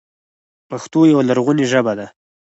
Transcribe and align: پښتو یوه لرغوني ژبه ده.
پښتو 0.69 0.99
یوه 1.11 1.23
لرغوني 1.29 1.65
ژبه 1.71 1.93
ده. 1.99 2.07